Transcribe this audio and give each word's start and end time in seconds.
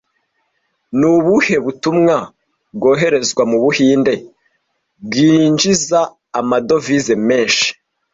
Ni 0.97 1.07
ubuhe 1.15 1.55
butumwa 1.65 2.15
bwoherezwa 2.75 3.41
mu 3.51 3.57
Buhinde 3.63 4.13
bwinjiza 5.05 5.99
amadovize 6.39 7.13
menshi 7.27 7.69